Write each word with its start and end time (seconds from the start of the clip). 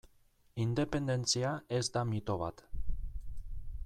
Independentzia 0.63 1.51
ez 1.79 1.83
da 1.99 2.03
mito 2.13 2.39
bat. 2.45 2.65